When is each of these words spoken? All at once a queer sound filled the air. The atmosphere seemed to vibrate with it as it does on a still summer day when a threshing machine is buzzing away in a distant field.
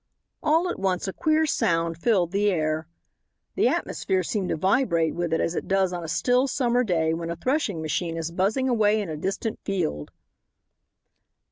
All 0.41 0.67
at 0.67 0.79
once 0.79 1.07
a 1.07 1.13
queer 1.13 1.45
sound 1.45 1.95
filled 1.95 2.31
the 2.31 2.49
air. 2.49 2.87
The 3.53 3.67
atmosphere 3.67 4.23
seemed 4.23 4.49
to 4.49 4.55
vibrate 4.55 5.13
with 5.13 5.31
it 5.31 5.39
as 5.39 5.53
it 5.53 5.67
does 5.67 5.93
on 5.93 6.03
a 6.03 6.07
still 6.07 6.47
summer 6.47 6.83
day 6.83 7.13
when 7.13 7.29
a 7.29 7.35
threshing 7.35 7.83
machine 7.83 8.17
is 8.17 8.31
buzzing 8.31 8.67
away 8.67 8.99
in 8.99 9.09
a 9.09 9.15
distant 9.15 9.59
field. 9.63 10.09